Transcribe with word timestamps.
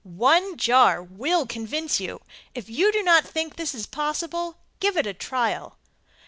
One 0.03 0.57
jar 0.57 1.03
will 1.03 1.45
convince 1.45 1.99
you. 1.99 2.21
If 2.55 2.67
you 2.67 2.91
do 2.91 3.03
not 3.03 3.23
think 3.23 3.55
this 3.55 3.85
possible 3.85 4.57
give 4.79 4.97
it 4.97 5.05
a 5.05 5.13
trial. 5.13 5.77